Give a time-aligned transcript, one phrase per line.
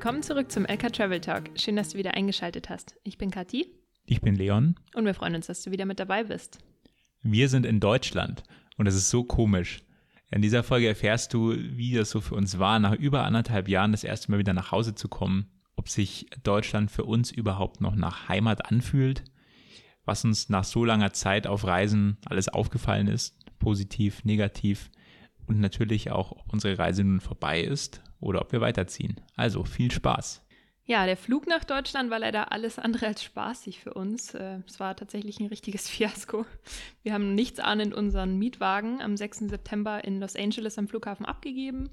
[0.00, 1.50] Willkommen zurück zum LK Travel Talk.
[1.56, 2.94] Schön, dass du wieder eingeschaltet hast.
[3.04, 3.66] Ich bin Kathi.
[4.06, 4.76] Ich bin Leon.
[4.94, 6.56] Und wir freuen uns, dass du wieder mit dabei bist.
[7.20, 8.42] Wir sind in Deutschland
[8.78, 9.82] und es ist so komisch.
[10.30, 13.92] In dieser Folge erfährst du, wie das so für uns war, nach über anderthalb Jahren
[13.92, 17.94] das erste Mal wieder nach Hause zu kommen, ob sich Deutschland für uns überhaupt noch
[17.94, 19.24] nach Heimat anfühlt,
[20.06, 24.90] was uns nach so langer Zeit auf Reisen alles aufgefallen ist, positiv, negativ
[25.46, 29.20] und natürlich auch, ob unsere Reise nun vorbei ist oder ob wir weiterziehen.
[29.36, 30.42] Also viel Spaß.
[30.90, 34.34] Ja, der Flug nach Deutschland war leider alles andere als spaßig für uns.
[34.34, 36.46] Äh, es war tatsächlich ein richtiges Fiasko.
[37.02, 39.50] Wir haben nichts ahnend unseren Mietwagen am 6.
[39.50, 41.90] September in Los Angeles am Flughafen abgegeben.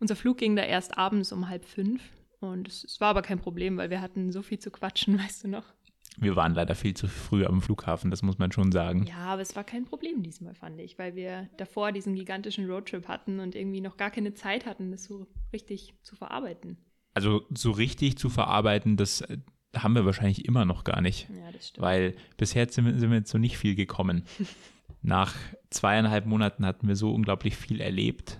[0.00, 2.00] Unser Flug ging da erst abends um halb fünf.
[2.40, 5.44] Und es, es war aber kein Problem, weil wir hatten so viel zu quatschen, weißt
[5.44, 5.74] du noch.
[6.20, 9.06] Wir waren leider viel zu früh am Flughafen, das muss man schon sagen.
[9.06, 13.06] Ja, aber es war kein Problem diesmal, fand ich, weil wir davor diesen gigantischen Roadtrip
[13.06, 16.76] hatten und irgendwie noch gar keine Zeit hatten, das so richtig zu verarbeiten.
[17.14, 19.38] Also so richtig zu verarbeiten, das äh,
[19.76, 21.28] haben wir wahrscheinlich immer noch gar nicht.
[21.28, 21.84] Ja, das stimmt.
[21.84, 24.24] Weil bisher sind wir, sind wir zu nicht viel gekommen.
[25.02, 25.34] Nach
[25.70, 28.38] zweieinhalb Monaten hatten wir so unglaublich viel erlebt.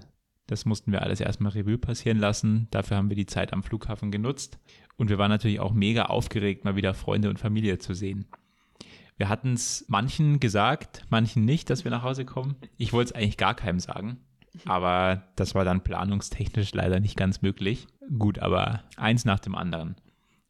[0.49, 2.69] Das mussten wir alles erstmal Revue passieren lassen.
[2.71, 4.59] Dafür haben wir die Zeit am Flughafen genutzt.
[4.97, 8.25] Und wir waren natürlich auch mega aufgeregt, mal wieder Freunde und Familie zu sehen.
[9.19, 12.57] Wir hatten es manchen gesagt, manchen nicht, dass wir nach Hause kommen.
[12.79, 14.21] Ich wollte es eigentlich gar keinem sagen.
[14.65, 17.87] Aber das war dann planungstechnisch leider nicht ganz möglich.
[18.19, 19.97] Gut, aber eins nach dem anderen.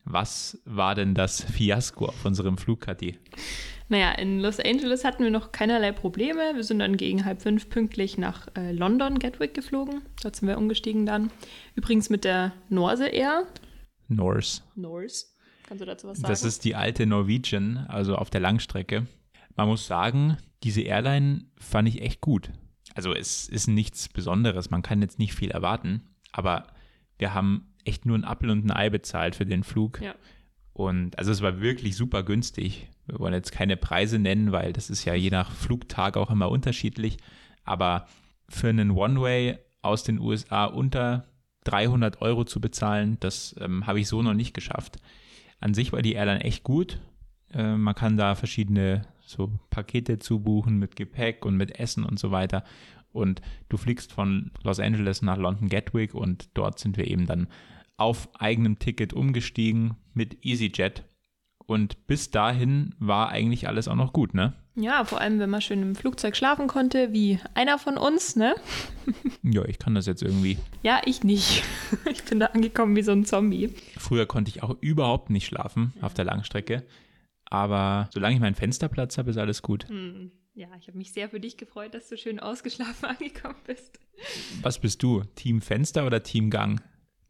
[0.04, 3.18] Was war denn das Fiasko auf unserem Flug, Kathi?
[3.88, 6.54] Naja, in Los Angeles hatten wir noch keinerlei Probleme.
[6.54, 10.02] Wir sind dann gegen halb fünf pünktlich nach äh, London, Gatwick geflogen.
[10.22, 11.30] Dort sind wir umgestiegen dann.
[11.74, 13.46] Übrigens mit der Norse Air.
[14.08, 14.62] Norse.
[14.74, 15.26] Norse.
[15.66, 16.30] Kannst du dazu was sagen?
[16.30, 19.06] Das ist die alte Norwegian, also auf der Langstrecke.
[19.56, 22.50] Man muss sagen, diese Airline fand ich echt gut.
[22.94, 26.02] Also es ist nichts Besonderes, man kann jetzt nicht viel erwarten,
[26.32, 26.66] aber
[27.18, 30.00] wir haben echt nur ein Apfel und ein Ei bezahlt für den Flug.
[30.00, 30.14] Ja.
[30.72, 32.88] Und also es war wirklich super günstig.
[33.08, 36.50] Wir wollen jetzt keine Preise nennen, weil das ist ja je nach Flugtag auch immer
[36.50, 37.16] unterschiedlich.
[37.64, 38.06] Aber
[38.48, 41.26] für einen One-Way aus den USA unter
[41.64, 44.98] 300 Euro zu bezahlen, das ähm, habe ich so noch nicht geschafft.
[45.60, 47.00] An sich war die Airline echt gut.
[47.52, 52.30] Äh, man kann da verschiedene so Pakete zubuchen mit Gepäck und mit Essen und so
[52.30, 52.64] weiter.
[53.12, 57.48] Und du fliegst von Los Angeles nach London Gatwick und dort sind wir eben dann
[57.96, 61.04] auf eigenem Ticket umgestiegen mit EasyJet.
[61.68, 64.54] Und bis dahin war eigentlich alles auch noch gut, ne?
[64.74, 68.54] Ja, vor allem, wenn man schön im Flugzeug schlafen konnte, wie einer von uns, ne?
[69.42, 70.56] ja, ich kann das jetzt irgendwie.
[70.82, 71.62] Ja, ich nicht.
[72.10, 73.74] Ich bin da angekommen wie so ein Zombie.
[73.98, 76.86] Früher konnte ich auch überhaupt nicht schlafen auf der Langstrecke.
[77.44, 79.88] Aber solange ich meinen Fensterplatz habe, ist alles gut.
[79.88, 80.32] Hm.
[80.54, 84.00] Ja, ich habe mich sehr für dich gefreut, dass du schön ausgeschlafen angekommen bist.
[84.62, 85.22] Was bist du?
[85.34, 86.80] Team Fenster oder Team Gang?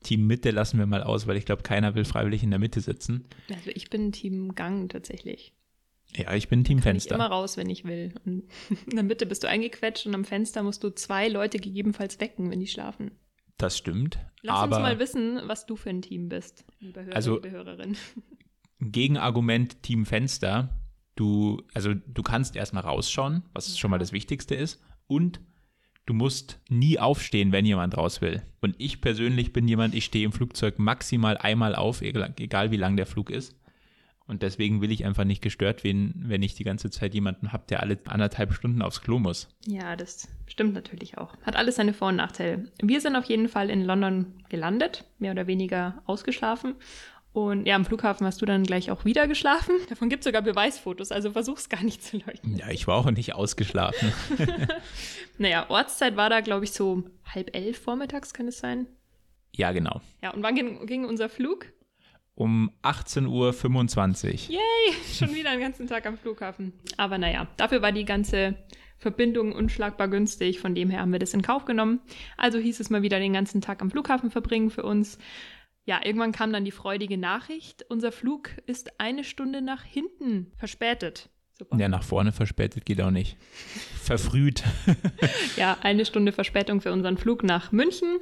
[0.02, 2.80] Team Mitte lassen wir mal aus, weil ich glaube, keiner will freiwillig in der Mitte
[2.80, 3.26] sitzen.
[3.52, 5.54] Also ich bin Team Gang tatsächlich.
[6.16, 7.14] Ja, ich bin Team Kann Fenster.
[7.16, 8.14] Ich immer raus, wenn ich will.
[8.24, 8.44] Und
[8.86, 12.50] in der Mitte bist du eingequetscht und am Fenster musst du zwei Leute gegebenenfalls wecken,
[12.50, 13.10] wenn die schlafen.
[13.58, 14.18] Das stimmt.
[14.42, 17.96] Lass uns mal wissen, was du für ein Team bist, liebe Hörer, Also- liebe Hörerin.
[18.80, 20.80] Gegenargument Team Fenster.
[21.16, 24.80] Du, also du kannst erstmal rausschauen, was schon mal das Wichtigste ist.
[25.08, 25.40] Und
[26.08, 28.42] du musst nie aufstehen, wenn jemand raus will.
[28.60, 32.96] Und ich persönlich bin jemand, ich stehe im Flugzeug maximal einmal auf, egal, wie lang
[32.96, 33.54] der Flug ist.
[34.26, 37.64] Und deswegen will ich einfach nicht gestört werden, wenn ich die ganze Zeit jemanden habe,
[37.68, 39.48] der alle anderthalb Stunden aufs Klo muss.
[39.66, 41.34] Ja, das stimmt natürlich auch.
[41.42, 42.70] Hat alles seine Vor- und Nachteile.
[42.82, 46.74] Wir sind auf jeden Fall in London gelandet, mehr oder weniger ausgeschlafen.
[47.38, 49.76] Und ja, am Flughafen hast du dann gleich auch wieder geschlafen.
[49.88, 52.56] Davon gibt es sogar Beweisfotos, also versuch's gar nicht zu leugnen.
[52.56, 54.12] Ja, ich war auch nicht ausgeschlafen.
[55.40, 58.88] Naja, Ortszeit war da, glaube ich, so halb elf vormittags, kann es sein?
[59.52, 60.00] ja, genau.
[60.20, 61.66] Ja, und wann ging, ging unser Flug?
[62.34, 64.56] Um 18.25 Uhr.
[64.56, 66.72] Yay, schon wieder einen ganzen Tag am Flughafen.
[66.96, 68.56] Aber naja, dafür war die ganze
[68.96, 70.58] Verbindung unschlagbar günstig.
[70.58, 72.00] Von dem her haben wir das in Kauf genommen.
[72.36, 75.18] Also hieß es mal wieder den ganzen Tag am Flughafen verbringen für uns.
[75.88, 77.86] Ja, irgendwann kam dann die freudige Nachricht.
[77.88, 81.30] Unser Flug ist eine Stunde nach hinten verspätet.
[81.54, 81.78] Super.
[81.78, 83.38] Ja, nach vorne verspätet geht auch nicht.
[84.02, 84.64] Verfrüht.
[85.56, 88.18] Ja, eine Stunde Verspätung für unseren Flug nach München.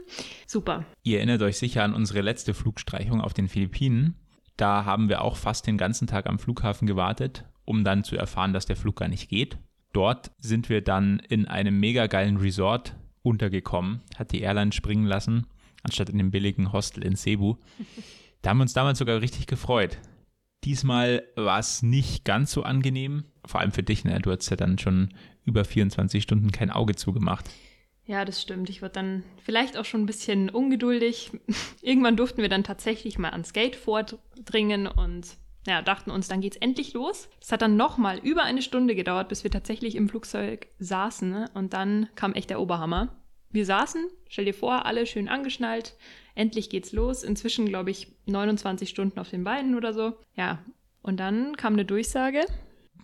[0.46, 0.84] Super.
[1.02, 4.14] Ihr erinnert euch sicher an unsere letzte Flugstreichung auf den Philippinen.
[4.56, 8.52] Da haben wir auch fast den ganzen Tag am Flughafen gewartet, um dann zu erfahren,
[8.52, 9.58] dass der Flug gar nicht geht.
[9.92, 15.48] Dort sind wir dann in einem mega geilen Resort untergekommen, hat die Airline springen lassen,
[15.86, 17.56] anstatt in dem billigen Hostel in Cebu.
[18.42, 19.98] Da haben wir uns damals sogar richtig gefreut.
[20.64, 24.18] Diesmal war es nicht ganz so angenehm, vor allem für dich, ne?
[24.20, 27.48] Du hast ja dann schon über 24 Stunden kein Auge zugemacht.
[28.04, 28.70] Ja, das stimmt.
[28.70, 31.32] Ich wurde dann vielleicht auch schon ein bisschen ungeduldig.
[31.82, 35.36] Irgendwann durften wir dann tatsächlich mal ans Gate vordringen und
[35.66, 37.28] ja, dachten uns, dann geht's endlich los.
[37.40, 41.28] Es hat dann nochmal über eine Stunde gedauert, bis wir tatsächlich im Flugzeug saßen.
[41.28, 41.50] Ne?
[41.54, 43.08] Und dann kam echt der Oberhammer.
[43.50, 45.96] Wir saßen, stell dir vor, alle schön angeschnallt.
[46.34, 47.22] Endlich geht's los.
[47.22, 50.14] Inzwischen, glaube ich, 29 Stunden auf den Beinen oder so.
[50.34, 50.58] Ja,
[51.02, 52.44] und dann kam eine Durchsage.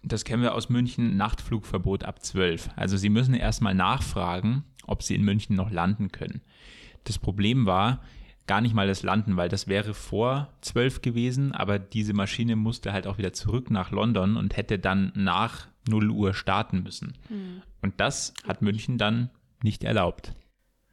[0.02, 2.70] Das kennen wir aus München, Nachtflugverbot ab 12.
[2.76, 6.42] Also Sie müssen erstmal nachfragen, ob Sie in München noch landen können.
[7.04, 8.02] Das Problem war,
[8.46, 12.92] gar nicht mal das Landen, weil das wäre vor 12 gewesen, aber diese Maschine musste
[12.92, 17.14] halt auch wieder zurück nach London und hätte dann nach 0 Uhr starten müssen.
[17.28, 17.62] Mhm.
[17.80, 19.30] Und das hat München dann
[19.64, 20.34] nicht erlaubt.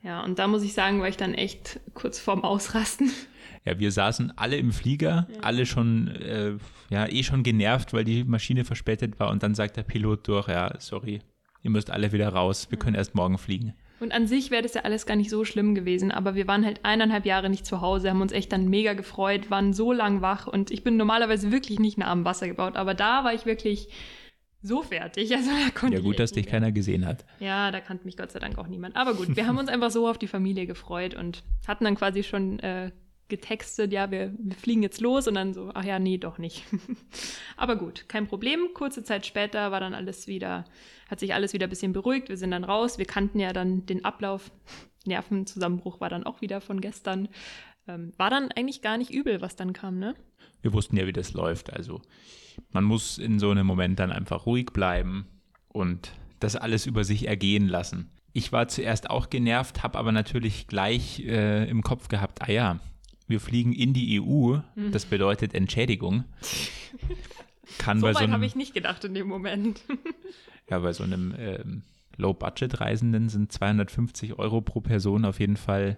[0.01, 3.11] Ja, und da muss ich sagen, war ich dann echt kurz vorm Ausrasten.
[3.65, 5.41] Ja, wir saßen alle im Flieger, ja.
[5.41, 6.53] alle schon, äh,
[6.89, 10.47] ja, eh schon genervt, weil die Maschine verspätet war und dann sagt der Pilot durch,
[10.47, 11.19] ja, sorry,
[11.61, 13.73] ihr müsst alle wieder raus, wir können erst morgen fliegen.
[13.99, 16.65] Und an sich wäre das ja alles gar nicht so schlimm gewesen, aber wir waren
[16.65, 20.21] halt eineinhalb Jahre nicht zu Hause, haben uns echt dann mega gefreut, waren so lang
[20.21, 23.45] wach und ich bin normalerweise wirklich nicht nah am Wasser gebaut, aber da war ich
[23.45, 23.89] wirklich
[24.61, 25.31] so fertig.
[25.35, 27.25] Also da konnte ja, gut, dass dich keiner gesehen hat.
[27.39, 28.95] Ja, da kannte mich Gott sei Dank auch niemand.
[28.95, 32.23] Aber gut, wir haben uns einfach so auf die Familie gefreut und hatten dann quasi
[32.23, 32.91] schon äh,
[33.29, 36.65] getextet, ja, wir, wir, fliegen jetzt los und dann so, ach ja, nee, doch nicht.
[37.57, 38.69] Aber gut, kein Problem.
[38.73, 40.65] Kurze Zeit später war dann alles wieder,
[41.09, 42.27] hat sich alles wieder ein bisschen beruhigt.
[42.27, 42.97] Wir sind dann raus.
[42.97, 44.51] Wir kannten ja dann den Ablauf.
[45.05, 47.29] Nervenzusammenbruch war dann auch wieder von gestern.
[47.89, 50.13] Ähm, war dann eigentlich gar nicht übel, was dann kam, ne?
[50.61, 51.73] Wir wussten ja, wie das läuft.
[51.73, 52.01] Also
[52.71, 55.25] man muss in so einem Moment dann einfach ruhig bleiben
[55.69, 58.11] und das alles über sich ergehen lassen.
[58.31, 62.79] Ich war zuerst auch genervt, habe aber natürlich gleich äh, im Kopf gehabt, ah ja,
[63.27, 64.91] wir fliegen in die EU, mhm.
[64.91, 66.25] das bedeutet Entschädigung.
[67.79, 69.81] Kann so bei so weit habe ich nicht gedacht in dem Moment.
[70.69, 71.83] ja, bei so einem ähm,
[72.17, 75.97] Low-Budget-Reisenden sind 250 Euro pro Person auf jeden Fall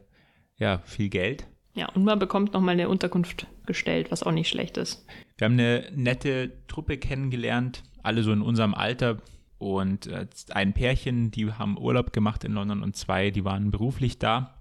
[0.58, 1.48] ja, viel Geld.
[1.74, 5.06] Ja, und man bekommt nochmal eine Unterkunft gestellt, was auch nicht schlecht ist.
[5.38, 9.18] Wir haben eine nette Truppe kennengelernt, alle so in unserem Alter.
[9.58, 14.18] Und äh, ein Pärchen, die haben Urlaub gemacht in London und zwei, die waren beruflich
[14.18, 14.58] da.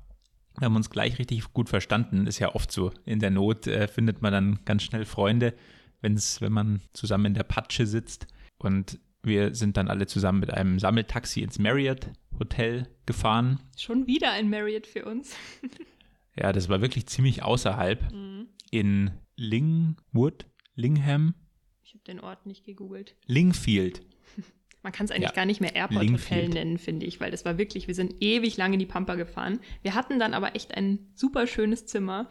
[0.59, 2.27] Wir haben uns gleich richtig gut verstanden.
[2.27, 2.93] Ist ja oft so.
[3.07, 5.55] In der Not äh, findet man dann ganz schnell Freunde,
[6.03, 8.27] wenn's, wenn man zusammen in der Patsche sitzt.
[8.59, 13.61] Und wir sind dann alle zusammen mit einem Sammeltaxi ins Marriott Hotel gefahren.
[13.77, 15.35] Schon wieder ein Marriott für uns.
[16.41, 18.13] Ja, das war wirklich ziemlich außerhalb.
[18.13, 18.49] Mhm.
[18.71, 21.35] In Lingwood, Lingham.
[21.83, 23.15] Ich habe den Ort nicht gegoogelt.
[23.27, 24.03] Lingfield.
[24.83, 25.35] Man kann es eigentlich ja.
[25.35, 28.57] gar nicht mehr Airport Hotel nennen, finde ich, weil das war wirklich, wir sind ewig
[28.57, 29.61] lang in die Pampa gefahren.
[29.83, 32.27] Wir hatten dann aber echt ein super schönes Zimmer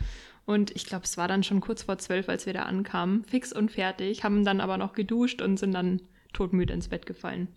[0.46, 3.54] und ich glaube, es war dann schon kurz vor zwölf, als wir da ankamen, fix
[3.54, 6.02] und fertig, haben dann aber noch geduscht und sind dann
[6.34, 7.50] todmüde ins Bett gefallen.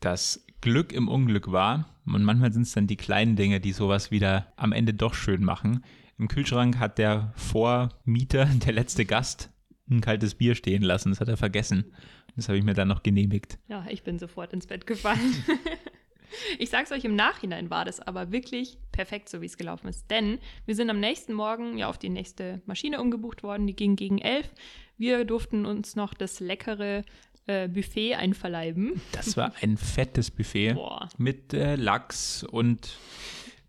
[0.00, 4.10] Das Glück im Unglück war, und manchmal sind es dann die kleinen Dinge, die sowas
[4.10, 5.84] wieder am Ende doch schön machen.
[6.18, 9.50] Im Kühlschrank hat der Vormieter, der letzte Gast,
[9.90, 11.10] ein kaltes Bier stehen lassen.
[11.10, 11.92] Das hat er vergessen.
[12.36, 13.58] Das habe ich mir dann noch genehmigt.
[13.68, 15.44] Ja, ich bin sofort ins Bett gefallen.
[16.58, 19.88] ich sage es euch, im Nachhinein war das aber wirklich perfekt, so wie es gelaufen
[19.88, 20.10] ist.
[20.10, 23.66] Denn wir sind am nächsten Morgen ja auf die nächste Maschine umgebucht worden.
[23.66, 24.50] Die ging gegen elf.
[24.96, 27.04] Wir durften uns noch das leckere
[27.46, 29.00] äh, Buffet einverleiben.
[29.12, 31.08] Das war ein fettes Buffet Boah.
[31.18, 32.96] mit äh, Lachs und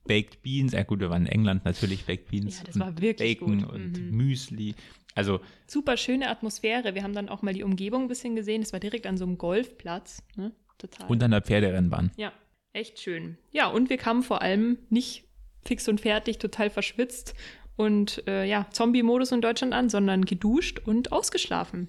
[0.06, 0.74] Baked Beans.
[0.74, 2.60] Ja gut, wir waren in England natürlich, Baked Beans.
[2.60, 3.72] Ja, das war wirklich Bacon gut.
[3.72, 4.18] und mhm.
[4.18, 4.76] Müsli.
[5.16, 6.96] Also super schöne Atmosphäre.
[6.96, 8.62] Wir haben dann auch mal die Umgebung ein bisschen gesehen.
[8.62, 10.24] Es war direkt an so einem Golfplatz.
[10.36, 10.52] Ne?
[10.78, 11.08] Total.
[11.08, 12.12] Und an der Pferderennbahn.
[12.18, 12.34] Ja,
[12.74, 13.38] echt schön.
[13.52, 15.26] Ja, und wir kamen vor allem nicht
[15.64, 17.36] fix und fertig, total verschwitzt
[17.76, 21.88] und äh, ja, Zombie-Modus in Deutschland an, sondern geduscht und ausgeschlafen.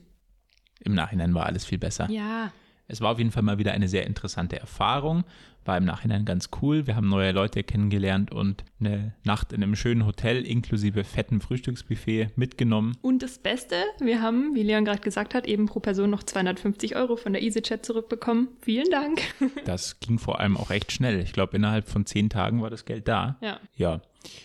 [0.85, 2.09] Im Nachhinein war alles viel besser.
[2.11, 2.53] Ja.
[2.87, 5.25] Es war auf jeden Fall mal wieder eine sehr interessante Erfahrung.
[5.65, 6.87] War im Nachhinein ganz cool.
[6.87, 12.37] Wir haben neue Leute kennengelernt und eine Nacht in einem schönen Hotel inklusive fettem Frühstücksbuffet
[12.37, 12.99] mitgenommen.
[13.01, 16.97] Und das Beste, wir haben, wie Leon gerade gesagt hat, eben pro Person noch 250
[16.97, 18.49] Euro von der EasyChat zurückbekommen.
[18.61, 19.23] Vielen Dank.
[19.65, 21.21] Das ging vor allem auch recht schnell.
[21.21, 23.37] Ich glaube, innerhalb von zehn Tagen war das Geld da.
[23.41, 23.59] Ja.
[23.77, 24.01] Ja.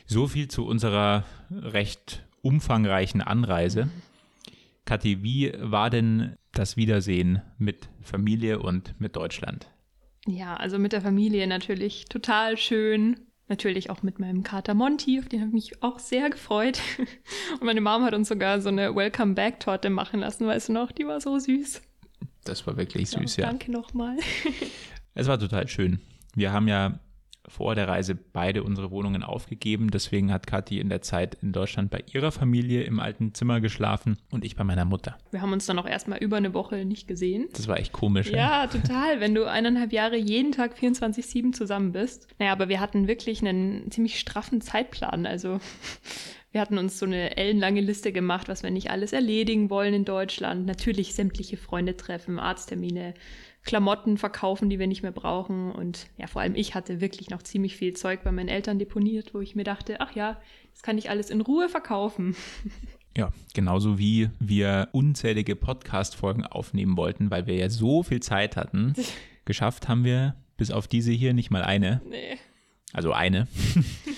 [0.06, 3.90] So viel zu unserer recht umfangreichen Anreise.
[4.90, 9.68] Kathi, wie war denn das Wiedersehen mit Familie und mit Deutschland?
[10.26, 13.20] Ja, also mit der Familie natürlich total schön.
[13.50, 16.82] Natürlich auch mit meinem Kater Monty, auf den habe ich mich auch sehr gefreut.
[17.60, 20.92] Und meine Mom hat uns sogar so eine Welcome-Back-Torte machen lassen, weißt du noch?
[20.92, 21.84] Die war so süß.
[22.44, 23.44] Das war wirklich süß, ja.
[23.44, 23.50] ja.
[23.52, 24.18] Danke nochmal.
[25.14, 26.00] es war total schön.
[26.34, 27.00] Wir haben ja
[27.50, 29.92] vor der Reise beide unsere Wohnungen aufgegeben.
[29.92, 34.18] Deswegen hat Kathi in der Zeit in Deutschland bei ihrer Familie im alten Zimmer geschlafen
[34.32, 35.18] und ich bei meiner Mutter.
[35.32, 37.48] Wir haben uns dann auch erstmal über eine Woche nicht gesehen.
[37.54, 38.30] Das war echt komisch.
[38.30, 42.28] Ja, total, wenn du eineinhalb Jahre jeden Tag 24-7 zusammen bist.
[42.40, 45.26] Naja, aber wir hatten wirklich einen ziemlich straffen Zeitplan.
[45.26, 45.60] Also
[46.52, 50.06] wir hatten uns so eine ellenlange Liste gemacht, was wir nicht alles erledigen wollen in
[50.06, 50.66] Deutschland.
[50.66, 53.14] Natürlich sämtliche Freunde treffen, Arzttermine,
[53.70, 55.72] Klamotten verkaufen, die wir nicht mehr brauchen.
[55.72, 59.36] Und ja, vor allem ich hatte wirklich noch ziemlich viel Zeug bei meinen Eltern deponiert,
[59.36, 60.42] wo ich mir dachte, ach ja,
[60.74, 62.36] das kann ich alles in Ruhe verkaufen.
[63.18, 68.94] Ja, genauso wie wir unzählige Podcast-Folgen aufnehmen wollten, weil wir ja so viel Zeit hatten.
[69.46, 72.02] Geschafft haben wir bis auf diese hier nicht mal eine.
[72.08, 72.38] Nee.
[72.94, 73.48] Also eine.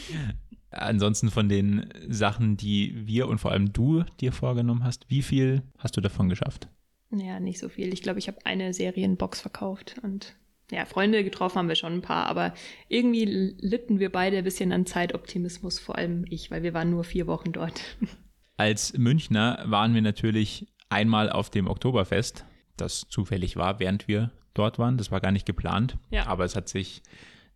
[0.71, 5.63] Ansonsten von den Sachen, die wir und vor allem du dir vorgenommen hast, wie viel
[5.79, 6.67] hast du davon geschafft?
[7.11, 7.93] Ja, nicht so viel.
[7.93, 10.35] Ich glaube, ich habe eine Serienbox verkauft und
[10.71, 12.53] ja, Freunde getroffen haben wir schon ein paar, aber
[12.87, 17.03] irgendwie litten wir beide ein bisschen an Zeitoptimismus, vor allem ich, weil wir waren nur
[17.03, 17.81] vier Wochen dort.
[18.57, 22.45] Als Münchner waren wir natürlich einmal auf dem Oktoberfest,
[22.77, 24.97] das zufällig war, während wir dort waren.
[24.97, 26.27] Das war gar nicht geplant, Ja.
[26.27, 27.01] aber es hat sich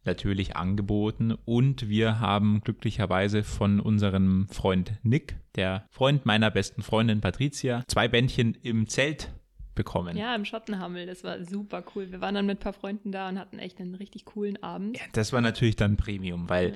[0.04, 7.22] natürlich angeboten und wir haben glücklicherweise von unserem Freund Nick, der Freund meiner besten Freundin
[7.22, 9.34] Patricia, zwei Bändchen im Zelt
[9.76, 10.18] bekommen.
[10.18, 12.12] Ja, im Schottenhammel, das war super cool.
[12.12, 14.98] Wir waren dann mit ein paar Freunden da und hatten echt einen richtig coolen Abend.
[14.98, 16.74] Ja, das war natürlich dann Premium, weil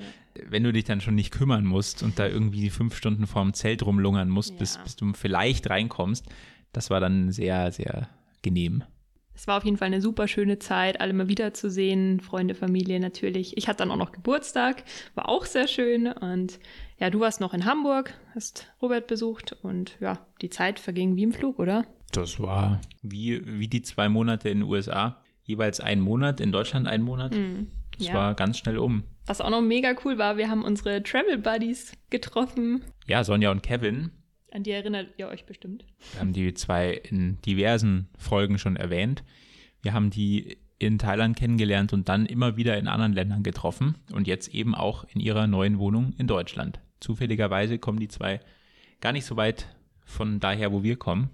[0.48, 3.84] wenn du dich dann schon nicht kümmern musst und da irgendwie fünf Stunden vorm Zelt
[3.86, 4.84] rumlungern musst, bis, Ja.
[4.84, 6.26] bis du vielleicht reinkommst,
[6.74, 8.10] das war dann sehr, sehr
[8.42, 8.84] genehm.
[9.34, 13.56] Es war auf jeden Fall eine super schöne Zeit, alle mal wiederzusehen, Freunde, Familie natürlich.
[13.56, 14.84] Ich hatte dann auch noch Geburtstag,
[15.16, 16.08] war auch sehr schön.
[16.08, 16.60] Und
[17.00, 21.24] ja, du warst noch in Hamburg, hast Robert besucht und ja, die Zeit verging wie
[21.24, 21.86] im Flug, oder?
[22.12, 25.22] Das war wie, wie die zwei Monate in den USA.
[25.44, 27.32] Jeweils ein Monat, in Deutschland ein Monat.
[27.32, 28.14] Das Hm, Ja.
[28.14, 29.04] war ganz schnell um.
[29.26, 32.82] Was auch noch mega cool war, wir haben unsere Travel Buddies getroffen.
[33.08, 34.12] Ja, Sonja und Kevin,
[34.52, 35.86] An die erinnert ihr euch bestimmt.
[36.14, 39.24] wir haben die zwei in diversen Folgen schon erwähnt.
[39.82, 44.28] Wir haben die in Thailand kennengelernt und dann immer wieder in anderen Ländern getroffen und
[44.28, 46.80] jetzt eben auch in ihrer neuen Wohnung in Deutschland.
[47.02, 48.40] Zufälligerweise kommen die zwei
[49.02, 49.68] gar nicht so weit
[50.06, 51.30] von daher, wo wir kommen.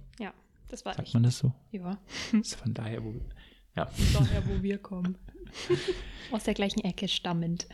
[0.76, 1.14] Das war Sagt echt.
[1.14, 1.54] man das so?
[1.72, 1.98] Ja,
[2.34, 3.22] Ist von daher, wo wir.
[3.78, 3.90] Ja.
[4.14, 5.18] daher, wo wir kommen.
[6.32, 7.66] Aus der gleichen Ecke stammend.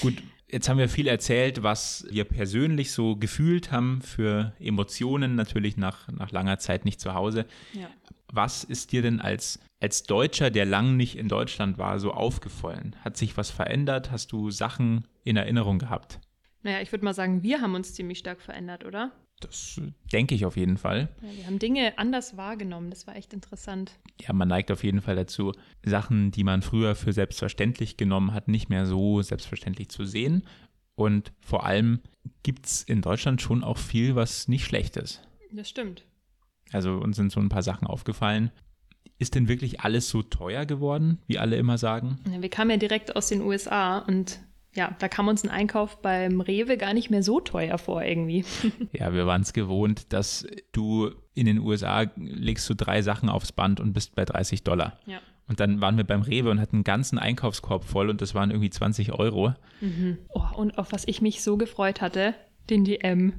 [0.00, 0.20] Gut,
[0.50, 6.08] jetzt haben wir viel erzählt, was wir persönlich so gefühlt haben für Emotionen, natürlich nach,
[6.08, 7.46] nach langer Zeit nicht zu Hause.
[7.74, 7.88] Ja.
[8.32, 12.96] Was ist dir denn als, als Deutscher, der lang nicht in Deutschland war, so aufgefallen?
[13.04, 14.10] Hat sich was verändert?
[14.10, 16.18] Hast du Sachen in Erinnerung gehabt?
[16.64, 19.12] Naja, ich würde mal sagen, wir haben uns ziemlich stark verändert, oder?
[19.44, 21.08] Das äh, denke ich auf jeden Fall.
[21.22, 22.90] Ja, wir haben Dinge anders wahrgenommen.
[22.90, 23.92] Das war echt interessant.
[24.20, 25.52] Ja, man neigt auf jeden Fall dazu,
[25.84, 30.44] Sachen, die man früher für selbstverständlich genommen hat, nicht mehr so selbstverständlich zu sehen.
[30.94, 32.00] Und vor allem
[32.42, 35.22] gibt es in Deutschland schon auch viel, was nicht schlecht ist.
[35.50, 36.04] Das stimmt.
[36.72, 38.50] Also uns sind so ein paar Sachen aufgefallen.
[39.18, 42.18] Ist denn wirklich alles so teuer geworden, wie alle immer sagen?
[42.30, 44.40] Ja, wir kamen ja direkt aus den USA und
[44.74, 48.44] ja, da kam uns ein Einkauf beim Rewe gar nicht mehr so teuer vor irgendwie.
[48.92, 53.52] Ja, wir waren es gewohnt, dass du in den USA legst du drei Sachen aufs
[53.52, 54.98] Band und bist bei 30 Dollar.
[55.06, 55.18] Ja.
[55.48, 58.50] Und dann waren wir beim Rewe und hatten einen ganzen Einkaufskorb voll und das waren
[58.50, 59.54] irgendwie 20 Euro.
[60.28, 62.34] Oh, und auf was ich mich so gefreut hatte,
[62.70, 63.32] den DM.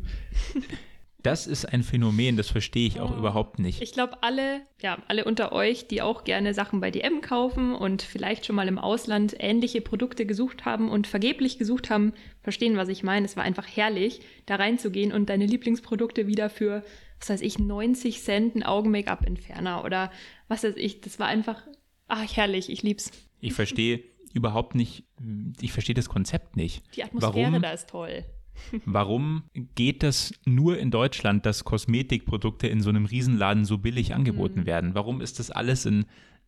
[1.24, 3.82] Das ist ein Phänomen, das verstehe ich auch überhaupt nicht.
[3.82, 8.02] Ich glaube, alle, ja, alle unter euch, die auch gerne Sachen bei DM kaufen und
[8.02, 12.12] vielleicht schon mal im Ausland ähnliche Produkte gesucht haben und vergeblich gesucht haben,
[12.42, 13.26] verstehen, was ich meine.
[13.26, 16.84] Es war einfach herrlich, da reinzugehen und deine Lieblingsprodukte wieder für,
[17.22, 20.12] was weiß ich, 90 Cent ein Augen-Make-up-Entferner oder
[20.50, 21.00] was weiß ich.
[21.00, 21.66] Das war einfach,
[22.10, 23.12] ach, herrlich, ich lieb's.
[23.40, 24.04] Ich verstehe
[24.34, 25.06] überhaupt nicht,
[25.62, 26.84] ich verstehe das Konzept nicht.
[26.98, 27.62] Die Atmosphäre Warum?
[27.62, 28.26] da ist toll.
[28.86, 29.44] Warum
[29.76, 34.96] geht das nur in Deutschland, dass Kosmetikprodukte in so einem Riesenladen so billig angeboten werden?
[34.96, 36.06] Warum ist das alles in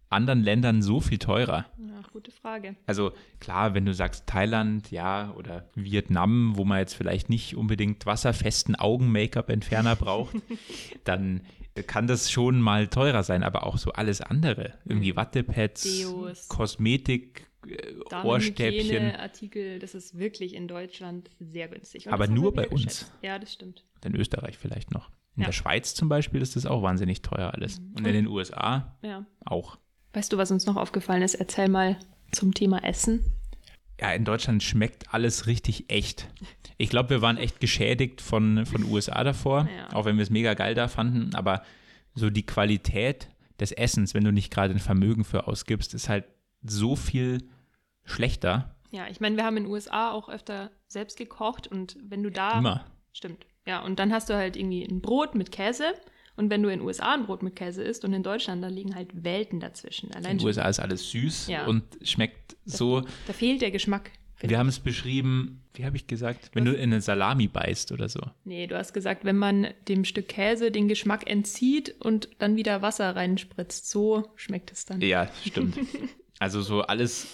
[0.09, 1.65] anderen Ländern so viel teurer?
[1.77, 2.75] Ja, gute Frage.
[2.85, 8.05] Also klar, wenn du sagst Thailand, ja, oder Vietnam, wo man jetzt vielleicht nicht unbedingt
[8.05, 10.35] wasserfesten Augen-Make-up-Entferner braucht,
[11.03, 11.41] dann
[11.88, 14.75] kann das schon mal teurer sein, aber auch so alles andere.
[14.85, 16.47] Irgendwie Wattepads, Deos.
[16.47, 19.15] Kosmetik, äh, Ohrstäbchen.
[19.15, 22.07] Artikel, das ist wirklich in Deutschland sehr günstig.
[22.07, 22.84] Und Aber nur bei uns.
[22.86, 23.12] geschätzt.
[23.22, 23.84] Ja, das stimmt.
[24.03, 25.10] In Österreich vielleicht noch.
[25.36, 25.48] In Ja.
[25.48, 27.79] der Schweiz zum Beispiel ist das auch wahnsinnig teuer alles.
[27.98, 29.25] Und in den USA Ja.
[29.45, 29.77] auch.
[30.13, 31.36] Weißt du, was uns noch aufgefallen ist?
[31.36, 31.98] Erzähl mal
[32.31, 33.19] zum Thema Essen.
[34.00, 36.27] Ja, in Deutschland schmeckt alles richtig echt.
[36.77, 39.93] Ich glaube, wir waren echt geschädigt von, von USA davor, Ja.
[39.93, 41.34] auch wenn wir es mega geil da fanden.
[41.36, 41.63] Aber
[42.13, 43.29] so die Qualität
[43.60, 46.25] des Essens, wenn du nicht gerade ein Vermögen für ausgibst, ist halt
[46.62, 47.48] so viel
[48.05, 48.75] schlechter.
[48.91, 52.29] Ja, ich meine, wir haben in den USA auch öfter selbst gekocht und wenn du
[52.31, 52.59] da.
[52.59, 52.85] Immer.
[53.13, 53.45] Stimmt.
[53.67, 55.93] Ja, und dann hast du halt irgendwie ein Brot mit Käse.
[56.38, 58.67] Und wenn du in den USA ein Brot mit Käse isst und in Deutschland, da
[58.67, 60.12] liegen halt Welten dazwischen.
[60.13, 61.65] Allein In den USA ist alles süß Ja.
[61.65, 63.01] und schmeckt so.
[63.27, 64.12] Da fehlt der Geschmack.
[64.41, 68.09] Wir haben es beschrieben, wie habe ich gesagt, wenn du in eine Salami beißt oder
[68.09, 68.19] so.
[68.43, 72.81] Nee, du hast gesagt, wenn man dem Stück Käse den Geschmack entzieht und dann wieder
[72.81, 75.00] Wasser reinspritzt, so schmeckt es dann.
[75.01, 75.77] Ja, stimmt.
[76.39, 77.27] also so alles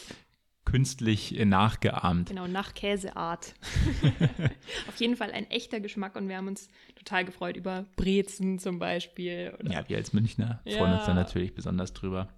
[0.65, 2.29] künstlich äh, nachgeahmt.
[2.29, 3.53] Genau, nach Käseart.
[4.87, 8.79] Auf jeden Fall ein echter Geschmack und wir haben uns total gefreut über Brezen zum
[8.79, 9.53] Beispiel.
[9.59, 11.13] Oder Ja, wir als Münchner freuen uns da Ja.
[11.15, 12.29] natürlich besonders drüber.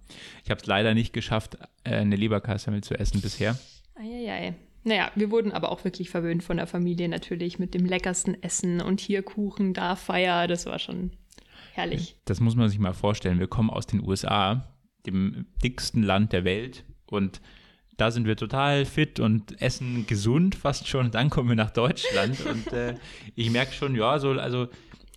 [0.44, 3.58] Ich habe es leider nicht geschafft, äh, eine Leberkassemmel zu essen bisher.
[3.94, 4.54] Eieiei.
[4.86, 8.82] Naja, wir wurden aber auch wirklich verwöhnt von der Familie natürlich mit dem leckersten Essen
[8.82, 10.46] und hier Kuchen, da Feier.
[10.46, 11.12] Das war schon
[11.72, 12.16] herrlich.
[12.26, 13.38] Das muss man sich mal vorstellen.
[13.38, 14.74] Wir kommen aus den USA,
[15.06, 17.40] dem dicksten Land der Welt und
[17.96, 21.10] da sind wir total fit und essen gesund fast schon.
[21.10, 22.96] Dann kommen wir nach Deutschland und äh,
[23.34, 24.68] ich merke schon, ja, so, also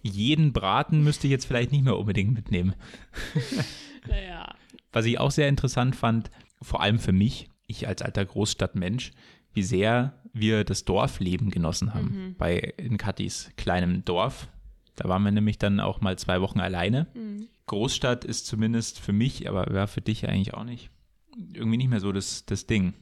[0.02, 2.74] jeden Braten müsste ich jetzt vielleicht nicht mehr unbedingt mitnehmen.
[4.10, 4.56] Naja.
[4.94, 6.32] Was ich auch sehr interessant fand,
[6.62, 9.12] vor allem für mich, ich als alter Großstadtmensch,
[9.54, 14.48] wie sehr wir das Dorfleben genossen haben bei in Katis kleinem Dorf.
[14.96, 17.08] Da waren wir nämlich dann auch mal zwei Wochen alleine.
[17.66, 20.90] Großstadt ist zumindest für mich, aber ja, für dich eigentlich auch nicht,
[21.54, 22.94] irgendwie nicht mehr so das, das Ding.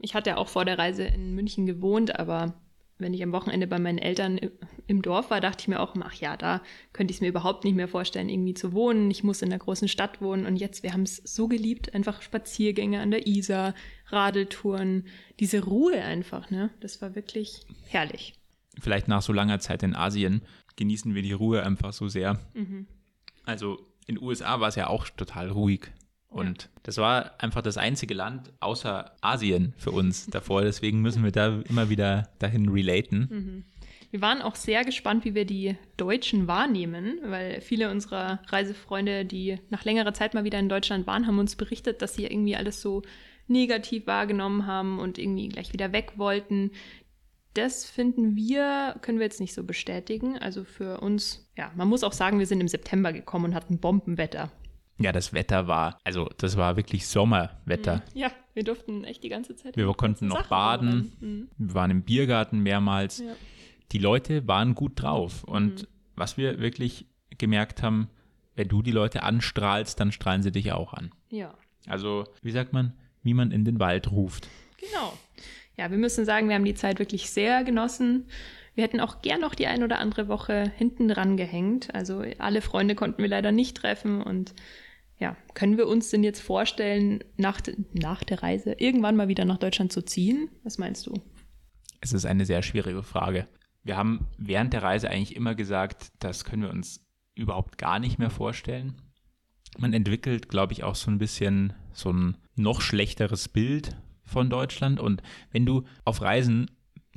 [0.00, 2.54] Ich hatte ja auch vor der Reise in München gewohnt, aber
[2.96, 4.38] wenn ich am Wochenende bei meinen Eltern
[4.86, 6.62] im Dorf war, dachte ich mir auch, ach ja, da
[6.92, 9.10] könnte ich es mir überhaupt nicht mehr vorstellen, irgendwie zu wohnen.
[9.10, 12.22] Ich muss in der großen Stadt wohnen und jetzt, wir haben es so geliebt, einfach
[12.22, 13.74] Spaziergänge an der Isar,
[14.06, 15.06] Radeltouren,
[15.40, 16.70] diese Ruhe einfach, ne?
[16.80, 18.34] Das war wirklich herrlich.
[18.78, 20.42] Vielleicht nach so langer Zeit in Asien
[20.76, 22.38] genießen wir die Ruhe einfach so sehr.
[22.54, 22.86] Mhm.
[23.44, 25.90] Also in den USA war es ja auch total ruhig.
[26.30, 30.62] Und das war einfach das einzige Land außer Asien für uns davor.
[30.62, 33.64] Deswegen müssen wir da immer wieder dahin relaten.
[34.10, 39.58] Wir waren auch sehr gespannt, wie wir die Deutschen wahrnehmen, weil viele unserer Reisefreunde, die
[39.70, 42.80] nach längerer Zeit mal wieder in Deutschland waren, haben uns berichtet, dass sie irgendwie alles
[42.80, 43.02] so
[43.46, 46.72] negativ wahrgenommen haben und irgendwie gleich wieder weg wollten.
[47.54, 50.38] Das finden wir, können wir jetzt nicht so bestätigen.
[50.38, 53.78] Also für uns, ja, man muss auch sagen, wir sind im September gekommen und hatten
[53.78, 54.52] Bombenwetter.
[55.00, 58.02] Ja, das Wetter war, also das war wirklich Sommerwetter.
[58.14, 59.76] Ja, wir durften echt die ganze Zeit.
[59.76, 60.88] Wir konnten noch Sachen baden.
[60.88, 61.50] anmachen.
[61.58, 63.20] Wir waren im Biergarten mehrmals.
[63.20, 63.28] Mhm.
[63.28, 63.32] Ja.
[63.92, 65.42] Die Leute waren gut drauf.
[65.44, 65.86] Und Mhm.
[66.16, 67.06] was wir wirklich
[67.38, 68.08] gemerkt haben,
[68.56, 71.10] wenn du die Leute anstrahlst, dann strahlen sie dich auch an.
[71.30, 71.54] ja.
[71.86, 74.48] Also, wie sagt man, wie man in den Wald ruft.
[74.78, 75.16] Genau.
[75.78, 78.26] Ja, wir müssen sagen, wir haben die Zeit wirklich sehr genossen.
[78.74, 81.92] Wir hätten auch gern noch die ein oder andere Woche hinten dran gehängt.
[81.94, 84.22] Also alle Freunde konnten wir leider nicht treffen.
[84.22, 84.52] Und
[85.20, 87.60] ja, können wir uns denn jetzt vorstellen, nach,
[87.92, 90.48] nach der Reise irgendwann mal wieder nach Deutschland zu ziehen?
[90.64, 91.14] Was meinst du?
[92.00, 93.46] Es ist eine sehr schwierige Frage.
[93.82, 98.18] Wir haben während der Reise eigentlich immer gesagt, das können wir uns überhaupt gar nicht
[98.18, 98.94] mehr vorstellen.
[99.78, 105.00] Man entwickelt, glaube ich, auch so ein bisschen so ein noch schlechteres Bild von Deutschland.
[105.00, 106.70] Und wenn du auf Reisen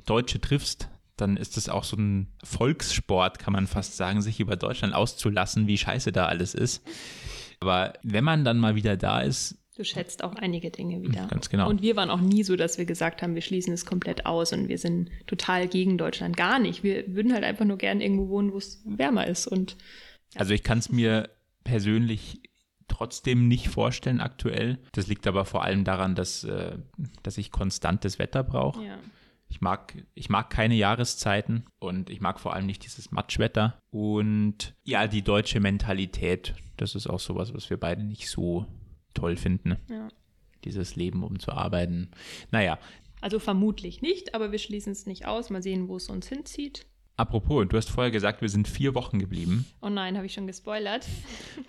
[0.06, 4.58] Deutsche triffst, dann ist es auch so ein Volkssport, kann man fast sagen, sich über
[4.58, 6.84] Deutschland auszulassen, wie scheiße da alles ist.
[7.64, 11.26] Aber wenn man dann mal wieder da ist, Du schätzt auch einige Dinge wieder.
[11.28, 11.68] Ganz genau.
[11.68, 14.54] Und wir waren auch nie so, dass wir gesagt haben, wir schließen es komplett aus
[14.54, 16.38] und wir sind total gegen Deutschland.
[16.38, 16.84] Gar nicht.
[16.84, 19.48] Wir würden halt einfach nur gern irgendwo wohnen, wo es wärmer ist.
[19.48, 19.76] Und
[20.36, 21.28] Also ich kann es mir
[21.64, 22.42] persönlich
[22.88, 24.78] trotzdem nicht vorstellen aktuell.
[24.92, 26.78] Das liegt aber vor allem daran, dass, äh,
[27.24, 28.84] dass ich konstantes Wetter brauche.
[28.84, 29.00] ja.
[29.54, 33.78] Ich mag, ich mag keine Jahreszeiten und ich mag vor allem nicht dieses Matschwetter.
[33.92, 38.66] Und ja, die deutsche Mentalität, das ist auch sowas, was wir beide nicht so
[39.14, 39.78] toll finden.
[39.90, 40.10] ja.
[40.64, 42.10] Dieses Leben, um zu arbeiten.
[42.50, 42.80] Naja,
[43.22, 45.52] Also vermutlich nicht, aber wir schließen es nicht aus.
[45.52, 46.88] Mal sehen, wo es uns hinzieht.
[47.16, 49.66] apropos, du hast vorher gesagt, wir sind vier Wochen geblieben.
[49.84, 51.06] Oh nein, habe ich schon gespoilert.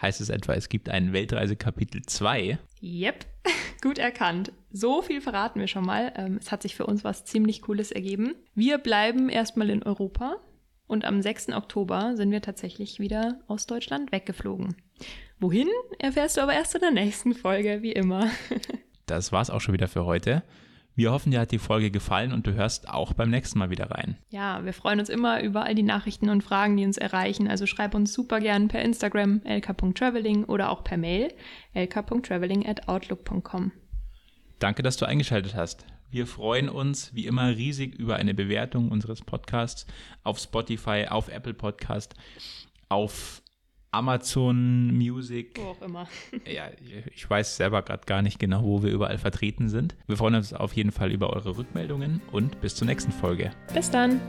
[0.01, 2.57] Heißt es etwa, es gibt ein Weltreise-Kapitel 2?
[2.83, 3.27] Yep,
[3.83, 4.53] gut erkannt.
[4.77, 6.13] So viel verraten wir schon mal.
[6.17, 8.35] Ähm, es hat sich für uns was ziemlich Cooles ergeben.
[8.57, 10.39] Wir bleiben erstmal in Europa
[10.89, 11.51] und am 6.
[11.51, 14.75] Oktober sind wir tatsächlich wieder aus Deutschland weggeflogen.
[15.39, 15.69] Wohin,
[16.01, 18.29] erfährst du aber erst in der nächsten Folge, wie immer.
[19.07, 20.43] Das war's auch schon wieder für heute.
[20.95, 23.91] Wir hoffen, dir hat die Folge gefallen und du hörst auch beim nächsten Mal wieder
[23.91, 24.17] rein.
[24.31, 27.47] Ja, wir freuen uns immer über all die Nachrichten und Fragen, die uns erreichen.
[27.47, 31.35] Also schreib uns super gern per Instagram lk.traveling oder auch per Mail
[31.75, 33.73] lk.traveling at outlook.com.
[34.59, 35.85] Danke, dass du eingeschaltet hast.
[36.11, 39.87] Wir freuen uns wie immer riesig über eine Bewertung unseres Podcasts
[40.23, 42.15] auf Spotify, auf Apple Podcast,
[42.89, 43.43] auf
[43.91, 45.59] Amazon Music.
[45.59, 46.09] Wo auch immer.
[46.47, 46.65] Ja,
[47.15, 49.97] ich weiß selber gerade gar nicht genau, wo wir überall vertreten sind.
[50.07, 53.51] Wir freuen uns auf jeden Fall über eure Rückmeldungen und bis zur nächsten Folge.
[53.73, 54.21] Bis dann.